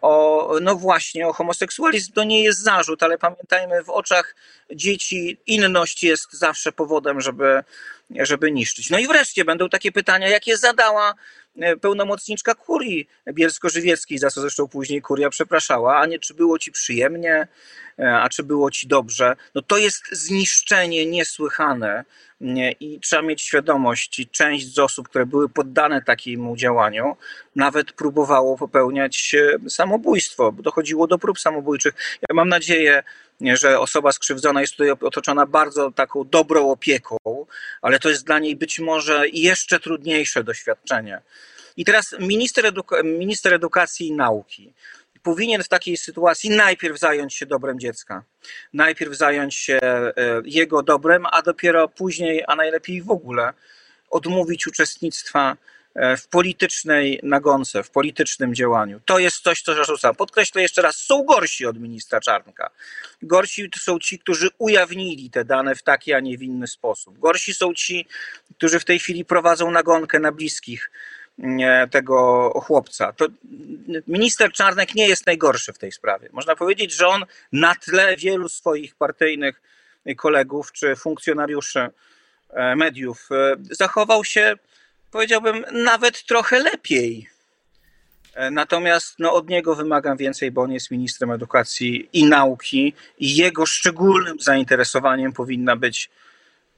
o, 0.00 0.58
no 0.62 0.76
właśnie, 0.76 1.28
o 1.28 1.32
homoseksualizm 1.32 2.12
to 2.12 2.24
nie 2.24 2.42
jest 2.42 2.62
zarzut, 2.62 3.02
ale 3.02 3.18
pamiętajmy, 3.18 3.84
w 3.84 3.90
oczach 3.90 4.34
dzieci 4.74 5.38
inność 5.46 6.02
jest 6.02 6.32
zawsze 6.32 6.72
powodem, 6.72 7.20
żeby, 7.20 7.62
żeby 8.10 8.52
niszczyć. 8.52 8.90
No 8.90 8.98
i 8.98 9.06
wreszcie 9.06 9.44
będą 9.44 9.68
takie 9.68 9.92
pytania, 9.92 10.28
jakie 10.28 10.56
zadała 10.56 11.14
pełnomocniczka 11.80 12.54
kurii 12.54 13.08
bielsko-żywieckiej, 13.32 14.18
za 14.18 14.30
co 14.30 14.40
zresztą 14.40 14.68
później 14.68 15.02
kuria 15.02 15.30
przepraszała, 15.30 15.96
a 15.98 16.06
nie 16.06 16.18
czy 16.18 16.34
było 16.34 16.58
ci 16.58 16.72
przyjemnie, 16.72 17.48
e, 17.98 18.14
a 18.14 18.28
czy 18.28 18.42
było 18.42 18.70
ci 18.70 18.86
dobrze. 18.86 19.36
No 19.54 19.62
to 19.62 19.76
jest 19.78 20.02
zniszczenie 20.12 21.06
niesłychane 21.06 22.04
i 22.80 23.00
trzeba 23.00 23.22
mieć 23.22 23.42
świadomość, 23.42 24.26
część 24.30 24.74
z 24.74 24.78
osób, 24.78 25.08
które 25.08 25.26
były 25.26 25.48
poddane 25.48 26.02
takiemu 26.02 26.56
działaniu, 26.56 27.16
nawet 27.56 27.92
próbowało 27.92 28.58
popełniać 28.58 29.34
e, 29.34 29.70
samobójstwo, 29.70 30.52
bo 30.52 30.62
dochodziło 30.62 31.06
do 31.06 31.18
prób 31.18 31.38
samobójczych. 31.40 31.94
Ja 32.28 32.34
mam 32.34 32.48
nadzieję, 32.48 33.02
że 33.40 33.80
osoba 33.80 34.12
skrzywdzona 34.12 34.60
jest 34.60 34.72
tutaj 34.72 34.90
otoczona 34.90 35.46
bardzo 35.46 35.90
taką 35.90 36.24
dobrą 36.24 36.70
opieką, 36.70 37.16
ale 37.82 37.98
to 37.98 38.08
jest 38.08 38.26
dla 38.26 38.38
niej 38.38 38.56
być 38.56 38.80
może 38.80 39.28
jeszcze 39.28 39.80
trudniejsze 39.80 40.44
doświadczenie. 40.44 41.20
I 41.76 41.84
teraz 41.84 42.14
minister, 42.20 42.72
minister 43.04 43.54
edukacji 43.54 44.06
i 44.06 44.12
nauki 44.12 44.72
powinien 45.26 45.62
w 45.62 45.68
takiej 45.68 45.96
sytuacji 45.96 46.50
najpierw 46.50 46.98
zająć 46.98 47.34
się 47.34 47.46
dobrem 47.46 47.80
dziecka. 47.80 48.22
Najpierw 48.72 49.16
zająć 49.16 49.54
się 49.54 49.78
e, 49.82 50.14
jego 50.44 50.82
dobrem, 50.82 51.26
a 51.32 51.42
dopiero 51.42 51.88
później, 51.88 52.44
a 52.46 52.56
najlepiej 52.56 53.02
w 53.02 53.10
ogóle, 53.10 53.52
odmówić 54.10 54.66
uczestnictwa 54.66 55.56
w 56.18 56.28
politycznej 56.28 57.20
nagonce, 57.22 57.82
w 57.82 57.90
politycznym 57.90 58.54
działaniu. 58.54 59.00
To 59.04 59.18
jest 59.18 59.42
coś, 59.42 59.62
co 59.62 59.74
zarzucam. 59.74 60.14
Podkreślę 60.14 60.62
jeszcze 60.62 60.82
raz, 60.82 60.96
są 60.96 61.22
gorsi 61.22 61.66
od 61.66 61.78
ministra 61.78 62.20
Czarnka. 62.20 62.70
Gorsi 63.22 63.70
są 63.80 63.98
ci, 63.98 64.18
którzy 64.18 64.48
ujawnili 64.58 65.30
te 65.30 65.44
dane 65.44 65.74
w 65.74 65.82
taki, 65.82 66.12
a 66.12 66.20
nie 66.20 66.38
w 66.38 66.42
inny 66.42 66.66
sposób. 66.66 67.18
Gorsi 67.18 67.54
są 67.54 67.74
ci, 67.74 68.06
którzy 68.56 68.80
w 68.80 68.84
tej 68.84 68.98
chwili 68.98 69.24
prowadzą 69.24 69.70
nagonkę 69.70 70.20
na 70.20 70.32
bliskich 70.32 70.90
tego 71.90 72.50
chłopca. 72.64 73.12
To 73.12 73.26
minister 74.06 74.52
Czarnek 74.52 74.94
nie 74.94 75.08
jest 75.08 75.26
najgorszy 75.26 75.72
w 75.72 75.78
tej 75.78 75.92
sprawie. 75.92 76.28
Można 76.32 76.56
powiedzieć, 76.56 76.92
że 76.92 77.08
on 77.08 77.24
na 77.52 77.74
tle 77.74 78.16
wielu 78.16 78.48
swoich 78.48 78.94
partyjnych 78.94 79.60
kolegów 80.16 80.72
czy 80.72 80.96
funkcjonariuszy 80.96 81.88
e, 82.50 82.76
mediów 82.76 83.28
e, 83.30 83.56
zachował 83.70 84.24
się, 84.24 84.56
powiedziałbym, 85.16 85.64
nawet 85.72 86.24
trochę 86.24 86.58
lepiej. 86.58 87.28
E, 88.34 88.50
natomiast 88.50 89.14
no, 89.18 89.32
od 89.32 89.48
niego 89.48 89.74
wymagam 89.74 90.16
więcej, 90.16 90.50
bo 90.50 90.62
on 90.62 90.72
jest 90.72 90.90
ministrem 90.90 91.30
edukacji 91.30 92.08
i 92.12 92.24
nauki, 92.24 92.92
i 93.18 93.36
jego 93.36 93.66
szczególnym 93.66 94.40
zainteresowaniem 94.40 95.32
powinna 95.32 95.76
być 95.76 96.10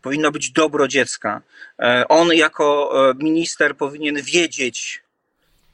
powinno 0.03 0.31
być 0.31 0.51
dobro 0.51 0.89
dziecka. 0.89 1.43
E, 1.79 2.05
on 2.09 2.35
jako 2.35 2.93
e, 3.11 3.15
minister 3.15 3.77
powinien 3.77 4.23
wiedzieć, 4.23 5.03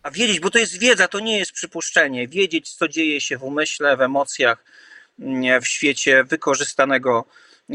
a 0.02 0.10
wiedzieć, 0.10 0.40
bo 0.40 0.50
to 0.50 0.58
jest 0.58 0.78
wiedza, 0.78 1.08
to 1.08 1.20
nie 1.20 1.38
jest 1.38 1.52
przypuszczenie, 1.52 2.28
wiedzieć, 2.28 2.72
co 2.72 2.88
dzieje 2.88 3.20
się 3.20 3.38
w 3.38 3.44
umyśle, 3.44 3.96
w 3.96 4.00
emocjach, 4.00 4.64
mm, 5.20 5.62
w 5.62 5.66
świecie 5.66 6.24
wykorzystanego 6.24 7.24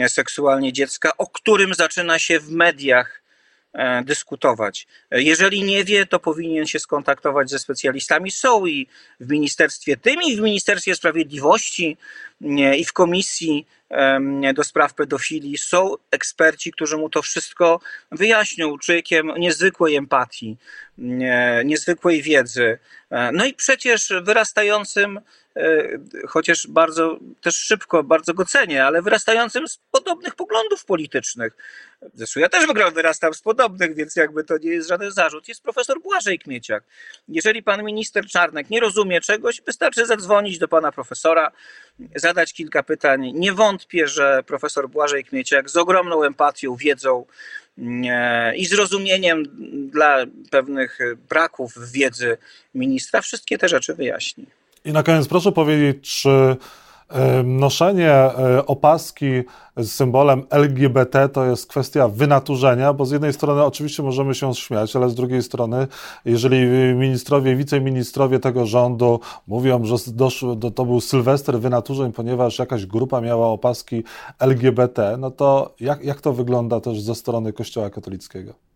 seksualnie 0.07 0.73
dziecka, 0.73 1.17
o 1.17 1.27
którym 1.27 1.73
zaczyna 1.73 2.19
się 2.19 2.39
w 2.39 2.51
mediach 2.51 3.18
dyskutować. 4.03 4.87
Jeżeli 5.11 5.63
nie 5.63 5.83
wie, 5.83 6.05
to 6.05 6.19
powinien 6.19 6.65
się 6.65 6.79
skontaktować 6.79 7.49
ze 7.49 7.59
specjalistami. 7.59 8.31
Są 8.31 8.65
i 8.65 8.87
w 9.19 9.29
ministerstwie 9.29 9.97
tym, 9.97 10.21
i 10.21 10.35
w 10.35 10.39
Ministerstwie 10.39 10.95
Sprawiedliwości, 10.95 11.97
i 12.77 12.85
w 12.85 12.93
komisji 12.93 13.67
do 14.53 14.63
spraw 14.63 14.93
pedofilii 14.93 15.57
są 15.57 15.95
eksperci, 16.11 16.71
którzy 16.71 16.97
mu 16.97 17.09
to 17.09 17.21
wszystko 17.21 17.79
wyjaśnią, 18.11 18.77
człowiekiem 18.77 19.31
niezwykłej 19.37 19.95
empatii, 19.95 20.57
niezwykłej 21.65 22.21
wiedzy. 22.21 22.79
E, 23.09 23.31
no 23.31 23.45
i 23.45 23.53
przecież 23.53 24.13
wyrastającym 24.23 25.19
E, 25.19 25.21
chociaż 26.27 26.67
bardzo 26.67 27.19
też 27.41 27.55
szybko, 27.55 28.03
bardzo 28.03 28.33
go 28.33 28.45
cenię, 28.45 28.85
ale 28.85 29.01
wyrastającym 29.01 29.67
z 29.67 29.79
podobnych 29.91 30.35
poglądów 30.35 30.85
politycznych. 30.85 31.55
Zresztą 32.13 32.39
ja 32.39 32.49
też 32.49 32.67
wyrastam 32.93 33.33
z 33.33 33.41
podobnych, 33.41 33.95
więc 33.95 34.15
jakby 34.15 34.43
to 34.43 34.57
nie 34.57 34.69
jest 34.69 34.89
żaden 34.89 35.11
zarzut. 35.11 35.47
Jest 35.47 35.63
profesor 35.63 36.01
Błażej 36.01 36.39
Kmieciak. 36.39 36.83
Jeżeli 37.27 37.63
pan 37.63 37.83
minister 37.83 38.25
Czarnek 38.25 38.69
nie 38.69 38.79
rozumie 38.79 39.21
czegoś, 39.21 39.61
wystarczy 39.61 40.05
zadzwonić 40.05 40.57
do 40.57 40.67
pana 40.67 40.91
profesora, 40.91 41.51
zadać 42.15 42.53
kilka 42.53 42.83
pytań. 42.83 43.31
Nie 43.35 43.53
wątpię, 43.53 44.07
że 44.07 44.43
profesor 44.47 44.89
Błażej 44.89 45.25
Kmieciak 45.25 45.69
z 45.69 45.77
ogromną 45.77 46.23
empatią, 46.23 46.75
wiedzą 46.75 47.25
e, 48.07 48.55
i 48.55 48.65
zrozumieniem 48.65 49.43
dla 49.91 50.25
pewnych 50.51 50.99
braków 51.29 51.91
wiedzy 51.91 52.37
ministra 52.75 53.21
wszystkie 53.21 53.57
te 53.57 53.69
rzeczy 53.69 53.93
wyjaśni. 53.93 54.58
I 54.85 54.91
na 54.91 55.03
koniec 55.03 55.27
proszę 55.27 55.51
powiedzieć, 55.51 56.21
czy 56.21 56.57
noszenie 57.43 58.11
e, 58.11 58.65
opaski 58.65 59.43
z 59.77 59.91
symbolem 59.91 60.43
LGBT 60.49 61.29
to 61.29 61.45
jest 61.45 61.67
kwestia 61.67 62.07
wynaturzenia, 62.07 62.93
bo 62.93 63.05
z 63.05 63.11
jednej 63.11 63.33
strony 63.33 63.63
oczywiście 63.63 64.03
możemy 64.03 64.35
się 64.35 64.55
śmiać, 64.55 64.95
ale 64.95 65.09
z 65.09 65.15
drugiej 65.15 65.43
strony, 65.43 65.87
jeżeli 66.25 66.65
ministrowie, 66.95 67.55
wiceministrowie 67.55 68.39
tego 68.39 68.65
rządu 68.65 69.19
mówią, 69.47 69.85
że 69.85 69.95
doszło, 70.07 70.55
to 70.55 70.85
był 70.85 71.01
Sylwester 71.01 71.59
wynaturzeń, 71.59 72.11
ponieważ 72.11 72.59
jakaś 72.59 72.85
grupa 72.85 73.21
miała 73.21 73.47
opaski 73.47 74.03
LGBT, 74.39 75.17
no 75.17 75.31
to 75.31 75.75
jak, 75.79 76.03
jak 76.03 76.21
to 76.21 76.33
wygląda 76.33 76.79
też 76.81 77.01
ze 77.01 77.15
strony 77.15 77.53
Kościoła 77.53 77.89
katolickiego? 77.89 78.68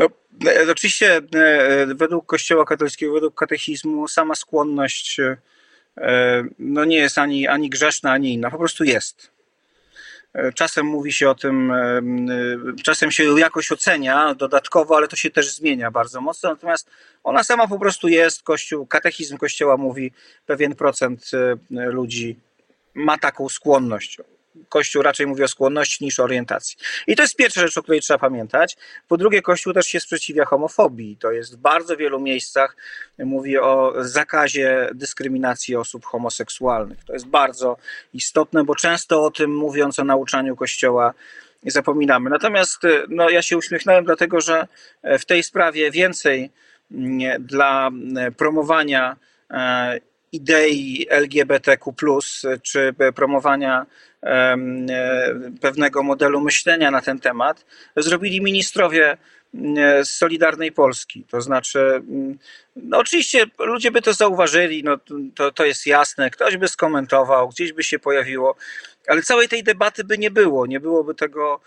No, 0.00 0.08
e, 0.46 0.72
oczywiście 0.72 1.16
e, 1.16 1.86
według 1.94 2.26
Kościoła 2.26 2.64
katolickiego, 2.64 3.12
według 3.12 3.34
katechizmu 3.34 4.08
sama 4.08 4.34
skłonność 4.34 5.20
e, 5.20 5.36
no 6.58 6.84
nie 6.84 6.96
jest 6.96 7.18
ani, 7.18 7.48
ani 7.48 7.70
grzeszna, 7.70 8.12
ani 8.12 8.34
inna, 8.34 8.50
po 8.50 8.58
prostu 8.58 8.84
jest. 8.84 9.30
Czasem 10.54 10.86
mówi 10.86 11.12
się 11.12 11.30
o 11.30 11.34
tym, 11.34 11.72
czasem 12.82 13.10
się 13.10 13.40
jakoś 13.40 13.72
ocenia 13.72 14.34
dodatkowo, 14.34 14.96
ale 14.96 15.08
to 15.08 15.16
się 15.16 15.30
też 15.30 15.54
zmienia 15.54 15.90
bardzo 15.90 16.20
mocno. 16.20 16.50
Natomiast 16.50 16.90
ona 17.24 17.44
sama 17.44 17.68
po 17.68 17.78
prostu 17.78 18.08
jest. 18.08 18.42
Kościół, 18.42 18.86
katechizm 18.86 19.36
Kościoła 19.36 19.76
mówi, 19.76 20.12
pewien 20.46 20.74
procent 20.74 21.30
ludzi 21.70 22.36
ma 22.94 23.18
taką 23.18 23.48
skłonność. 23.48 24.18
Kościół 24.68 25.02
raczej 25.02 25.26
mówi 25.26 25.42
o 25.42 25.48
skłonności 25.48 26.04
niż 26.04 26.20
o 26.20 26.24
orientacji. 26.24 26.76
I 27.06 27.16
to 27.16 27.22
jest 27.22 27.36
pierwsza 27.36 27.60
rzecz, 27.60 27.78
o 27.78 27.82
której 27.82 28.00
trzeba 28.00 28.18
pamiętać. 28.18 28.76
Po 29.08 29.16
drugie, 29.16 29.42
Kościół 29.42 29.72
też 29.72 29.86
się 29.86 30.00
sprzeciwia 30.00 30.44
homofobii. 30.44 31.16
To 31.16 31.32
jest 31.32 31.54
w 31.54 31.56
bardzo 31.56 31.96
wielu 31.96 32.20
miejscach 32.20 32.76
mówi 33.18 33.58
o 33.58 33.94
zakazie 33.98 34.88
dyskryminacji 34.94 35.76
osób 35.76 36.04
homoseksualnych. 36.04 37.04
To 37.04 37.12
jest 37.12 37.26
bardzo 37.26 37.76
istotne, 38.14 38.64
bo 38.64 38.74
często 38.74 39.24
o 39.24 39.30
tym 39.30 39.56
mówiąc 39.56 39.98
o 39.98 40.04
nauczaniu 40.04 40.56
Kościoła 40.56 41.14
zapominamy. 41.66 42.30
Natomiast 42.30 42.82
no, 43.08 43.30
ja 43.30 43.42
się 43.42 43.56
uśmiechnąłem, 43.56 44.04
dlatego 44.04 44.40
że 44.40 44.66
w 45.02 45.24
tej 45.24 45.42
sprawie 45.42 45.90
więcej 45.90 46.50
mm, 46.92 47.46
dla 47.46 47.90
promowania 48.36 49.16
e, 49.50 50.00
idei 50.32 51.06
LGBTQ, 51.10 52.18
czy 52.62 52.94
promowania 53.14 53.86
e, 54.22 54.56
pewnego 55.60 56.02
modelu 56.02 56.40
myślenia 56.40 56.90
na 56.90 57.00
ten 57.00 57.20
temat, 57.20 57.66
zrobili 57.96 58.40
ministrowie 58.40 59.16
z 60.02 60.10
Solidarnej 60.10 60.72
Polski. 60.72 61.24
To 61.24 61.40
znaczy, 61.40 62.02
no 62.76 62.98
oczywiście 62.98 63.46
ludzie 63.58 63.90
by 63.90 64.02
to 64.02 64.12
zauważyli, 64.12 64.84
no 64.84 64.98
to, 65.34 65.52
to 65.52 65.64
jest 65.64 65.86
jasne, 65.86 66.30
ktoś 66.30 66.56
by 66.56 66.68
skomentował, 66.68 67.48
gdzieś 67.48 67.72
by 67.72 67.82
się 67.82 67.98
pojawiło, 67.98 68.56
ale 69.08 69.22
całej 69.22 69.48
tej 69.48 69.62
debaty 69.62 70.04
by 70.04 70.18
nie 70.18 70.30
było, 70.30 70.66
nie 70.66 70.80
byłoby 70.80 71.14
tego 71.14 71.60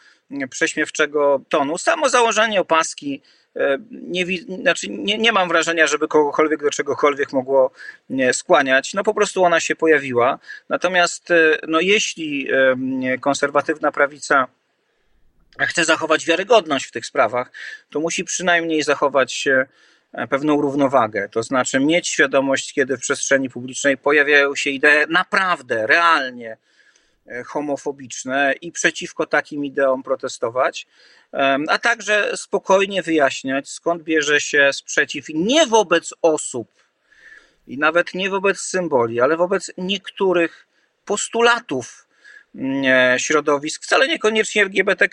prześmiewczego 0.50 1.41
tonu. 1.50 1.78
Samo 1.78 2.10
założenie 2.10 2.62
opaski 2.62 3.22
E, 3.56 3.78
nie, 3.91 4.26
znaczy 4.62 4.89
nie, 4.89 5.17
nie 5.17 5.32
mam 5.32 5.48
wrażenia, 5.48 5.88
żeby 5.88 6.08
kogokolwiek 6.08 6.63
do 6.63 6.69
czegokolwiek 6.69 7.34
mogło 7.34 7.72
skłaniać. 8.32 8.93
No 8.93 9.04
po 9.04 9.13
prostu 9.13 9.43
ona 9.43 9.60
się 9.60 9.76
pojawiła. 9.76 10.39
Natomiast 10.69 11.32
e, 11.32 11.58
no, 11.67 11.80
jeśli 11.80 12.48
e, 12.52 13.17
konserwatywna 13.17 13.91
prawica 13.91 14.48
chce 15.60 15.86
zachować 15.86 16.26
wiarygodność 16.26 16.86
w 16.86 16.91
tych 16.91 17.06
sprawach, 17.06 17.52
to 17.89 18.00
musi 18.00 18.24
przynajmniej 18.24 18.84
zachować 18.84 19.48
pewną 20.30 20.62
równowagę. 20.62 21.30
To 21.30 21.43
znaczy 21.43 21.80
mieć 21.80 22.08
świadomość, 22.08 22.74
kiedy 22.74 22.98
w 22.98 23.00
przestrzeni 23.00 23.50
publicznej 23.50 23.98
pojawiają 23.98 24.56
się 24.56 24.69
idee 24.69 25.06
naprawdę, 25.10 25.88
realnie 25.88 26.58
homofobiczne 27.45 28.53
i 28.62 28.71
przeciwko 28.71 29.25
takim 29.25 29.65
ideom 29.65 30.03
protestować, 30.03 30.88
a 31.67 31.79
także 31.79 32.31
spokojnie 32.38 33.01
wyjaśniać, 33.01 33.69
skąd 33.69 34.03
bierze 34.03 34.41
się 34.41 34.69
sprzeciw 34.73 35.25
nie 35.29 35.67
wobec 35.67 36.13
osób 36.21 36.71
i 37.67 37.77
nawet 37.77 38.13
nie 38.13 38.29
wobec 38.29 38.59
symboli, 38.59 39.21
ale 39.21 39.38
wobec 39.38 39.71
niektórych 39.77 40.67
postulatów 41.05 42.02
środowisk, 43.17 43.83
wcale 43.83 44.07
niekoniecznie 44.07 44.61
LGBT, 44.61 45.07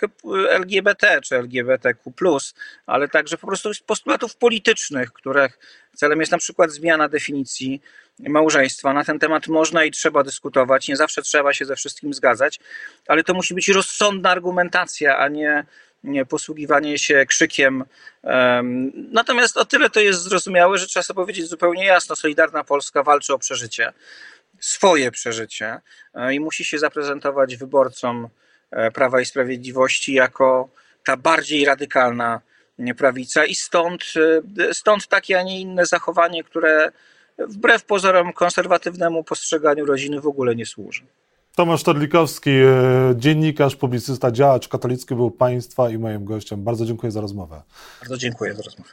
LGBT 0.50 1.20
czy 1.20 1.36
LGBTQ, 1.36 2.38
ale 2.86 3.08
także 3.08 3.38
po 3.38 3.46
prostu 3.46 3.70
postulatów 3.86 4.36
politycznych, 4.36 5.12
których 5.12 5.58
celem 5.96 6.20
jest 6.20 6.32
na 6.32 6.38
przykład 6.38 6.70
zmiana 6.70 7.08
definicji 7.08 7.82
małżeństwa. 8.18 8.92
Na 8.92 9.04
ten 9.04 9.18
temat 9.18 9.48
można 9.48 9.84
i 9.84 9.90
trzeba 9.90 10.22
dyskutować. 10.22 10.88
Nie 10.88 10.96
zawsze 10.96 11.22
trzeba 11.22 11.54
się 11.54 11.64
ze 11.64 11.76
wszystkim 11.76 12.14
zgadzać, 12.14 12.60
ale 13.06 13.24
to 13.24 13.34
musi 13.34 13.54
być 13.54 13.68
rozsądna 13.68 14.30
argumentacja, 14.30 15.18
a 15.18 15.28
nie 16.04 16.24
posługiwanie 16.28 16.98
się 16.98 17.26
krzykiem. 17.26 17.84
Natomiast 18.92 19.56
o 19.56 19.64
tyle 19.64 19.90
to 19.90 20.00
jest 20.00 20.22
zrozumiałe, 20.22 20.78
że 20.78 20.86
trzeba 20.86 21.02
sobie 21.04 21.16
powiedzieć 21.16 21.46
zupełnie 21.46 21.84
jasno: 21.84 22.16
Solidarna 22.16 22.64
Polska 22.64 23.02
walczy 23.02 23.34
o 23.34 23.38
przeżycie, 23.38 23.92
swoje 24.60 25.10
przeżycie 25.10 25.80
e, 26.14 26.34
i 26.34 26.40
musi 26.40 26.64
się 26.64 26.78
zaprezentować 26.78 27.56
wyborcom 27.56 28.28
e, 28.70 28.90
Prawa 28.90 29.20
i 29.20 29.24
Sprawiedliwości 29.24 30.14
jako 30.14 30.68
ta 31.04 31.16
bardziej 31.16 31.64
radykalna 31.64 32.40
prawica 32.96 33.44
i 33.44 33.54
stąd, 33.54 34.04
e, 34.58 34.74
stąd 34.74 35.06
takie, 35.06 35.38
a 35.38 35.42
nie 35.42 35.60
inne 35.60 35.86
zachowanie, 35.86 36.44
które 36.44 36.92
wbrew 37.38 37.84
pozorom 37.84 38.32
konserwatywnemu 38.32 39.24
postrzeganiu 39.24 39.86
rodziny 39.86 40.20
w 40.20 40.26
ogóle 40.26 40.56
nie 40.56 40.66
służy. 40.66 41.02
Tomasz 41.56 41.82
Torlikowski, 41.82 42.50
dziennikarz, 43.14 43.76
publicysta, 43.76 44.30
działacz 44.30 44.68
katolicki 44.68 45.14
był 45.14 45.30
Państwa 45.30 45.90
i 45.90 45.98
moim 45.98 46.24
gościem. 46.24 46.64
Bardzo 46.64 46.86
dziękuję 46.86 47.12
za 47.12 47.20
rozmowę. 47.20 47.62
Bardzo 48.00 48.16
dziękuję 48.16 48.54
za 48.54 48.62
rozmowę. 48.62 48.90